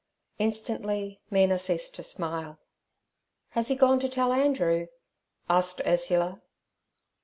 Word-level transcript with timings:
Instantly 0.39 1.21
Mina 1.29 1.59
ceased 1.59 1.93
to 1.93 2.01
smile. 2.01 2.57
'Has 3.49 3.67
he 3.67 3.75
gone 3.75 3.99
to 3.99 4.09
tell 4.09 4.33
Andrew?' 4.33 4.87
asked 5.47 5.79
Ursula. 5.85 6.41